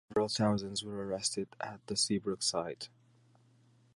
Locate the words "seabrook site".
1.95-2.89